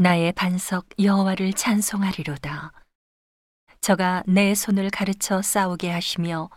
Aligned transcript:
나의 0.00 0.32
반석 0.32 0.86
여호와를 0.98 1.52
찬송하리로다. 1.52 2.72
저가 3.82 4.22
내 4.26 4.54
손을 4.54 4.88
가르쳐 4.88 5.42
싸우게 5.42 5.90
하시며 5.90 6.48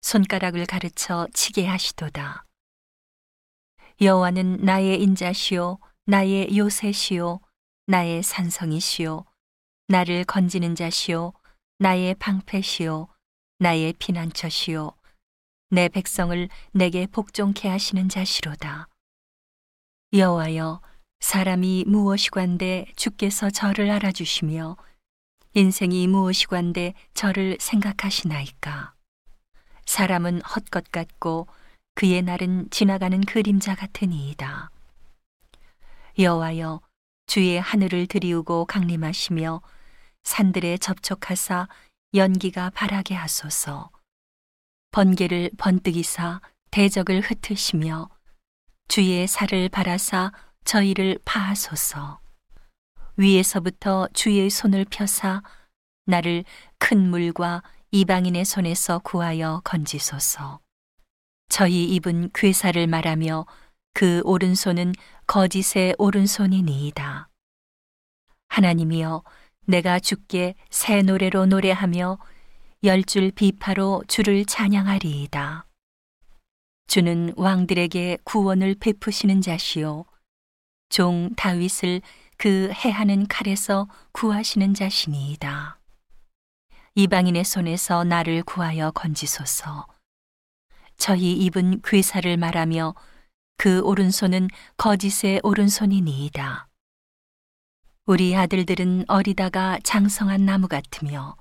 손가락을 0.00 0.66
가르쳐 0.66 1.28
치게 1.32 1.68
하시도다. 1.68 2.44
여호와는 4.00 4.56
나의 4.64 5.00
인자시요 5.00 5.78
나의 6.06 6.58
요새시요 6.58 7.38
나의 7.86 8.24
산성이시요 8.24 9.24
나를 9.86 10.24
건지는 10.24 10.74
자시요 10.74 11.32
나의 11.78 12.16
방패시요 12.16 13.06
나의 13.60 13.92
피난처시요 14.00 14.90
내 15.70 15.88
백성을 15.88 16.48
내게 16.72 17.06
복종케 17.06 17.68
하시는 17.68 18.08
자시로다. 18.08 18.88
여호와여 20.12 20.82
사람이 21.24 21.86
무엇이관데 21.86 22.84
주께서 22.96 23.48
저를 23.48 23.90
알아주시며 23.90 24.76
인생이 25.54 26.06
무엇이관데 26.06 26.92
저를 27.14 27.56
생각하시나이까. 27.58 28.92
사람은 29.86 30.42
헛것 30.42 30.92
같고 30.92 31.48
그의 31.94 32.20
날은 32.20 32.68
지나가는 32.70 33.18
그림자 33.22 33.74
같으니이다. 33.74 34.70
여호와여 36.18 36.82
주의 37.26 37.58
하늘을 37.58 38.06
들이우고 38.06 38.66
강림하시며 38.66 39.62
산들에 40.24 40.76
접촉하사 40.76 41.68
연기가 42.12 42.68
바라게 42.68 43.14
하소서. 43.14 43.90
번개를 44.90 45.52
번뜩이사 45.56 46.42
대적을 46.70 47.22
흩으시며 47.22 48.10
주의 48.88 49.26
살을 49.26 49.70
바라사 49.70 50.30
저희를 50.64 51.18
파하소서. 51.24 52.20
위에서부터 53.16 54.08
주의 54.12 54.50
손을 54.50 54.84
펴사 54.90 55.42
나를 56.06 56.44
큰 56.78 57.08
물과 57.10 57.62
이방인의 57.92 58.44
손에서 58.44 58.98
구하여 58.98 59.60
건지소서. 59.64 60.60
저희 61.48 61.84
입은 61.94 62.30
괴사를 62.34 62.84
말하며 62.86 63.46
그 63.92 64.20
오른손은 64.24 64.92
거짓의 65.26 65.94
오른손이니이다. 65.98 67.28
하나님이여 68.48 69.22
내가 69.66 70.00
주께 70.00 70.54
새 70.70 71.02
노래로 71.02 71.46
노래하며 71.46 72.18
열 72.84 73.02
줄 73.04 73.30
비파로 73.30 74.02
주를 74.08 74.44
찬양하리이다. 74.44 75.66
주는 76.86 77.32
왕들에게 77.36 78.18
구원을 78.24 78.74
베푸시는 78.78 79.40
자시요 79.40 80.04
종 80.94 81.34
다윗을 81.34 82.02
그 82.36 82.70
해하는 82.72 83.26
칼에서 83.26 83.88
구하시는 84.12 84.74
자시니이다. 84.74 85.80
이방인의 86.94 87.42
손에서 87.42 88.04
나를 88.04 88.44
구하여 88.44 88.92
건지소서. 88.92 89.88
저희 90.96 91.32
입은 91.32 91.80
괴사를 91.82 92.36
말하며 92.36 92.94
그 93.56 93.80
오른손은 93.80 94.46
거짓의 94.76 95.40
오른손이니이다. 95.42 96.68
우리 98.06 98.36
아들들은 98.36 99.06
어리다가 99.08 99.80
장성한 99.82 100.46
나무 100.46 100.68
같으며 100.68 101.34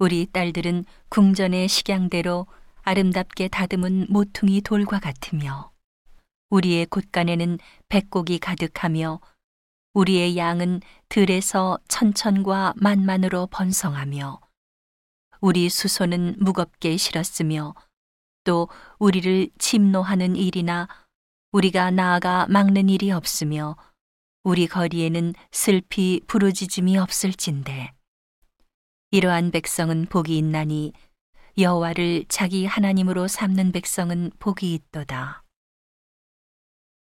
우리 0.00 0.26
딸들은 0.26 0.84
궁전의 1.10 1.68
식양대로 1.68 2.48
아름답게 2.82 3.46
다듬은 3.46 4.08
모퉁이 4.10 4.62
돌과 4.62 4.98
같으며 4.98 5.70
우리의 6.50 6.86
곳간에는 6.86 7.58
백곡이 7.88 8.38
가득하며 8.38 9.20
우리의 9.94 10.36
양은 10.36 10.80
들에서 11.08 11.78
천천과 11.88 12.74
만만으로 12.76 13.48
번성하며 13.48 14.40
우리 15.40 15.68
수소는 15.68 16.36
무겁게 16.38 16.96
실었으며 16.96 17.74
또 18.44 18.68
우리를 18.98 19.50
침노하는 19.58 20.36
일이나 20.36 20.88
우리가 21.52 21.90
나아가 21.90 22.46
막는 22.48 22.88
일이 22.88 23.10
없으며 23.10 23.76
우리 24.42 24.66
거리에는 24.66 25.34
슬피 25.50 26.20
부르짖음이 26.26 26.96
없을진데 26.96 27.92
이러한 29.10 29.50
백성은 29.50 30.06
복이 30.06 30.36
있나니 30.38 30.92
여호와를 31.56 32.26
자기 32.28 32.66
하나님으로 32.66 33.26
삼는 33.26 33.72
백성은 33.72 34.30
복이 34.38 34.74
있도다. 34.74 35.42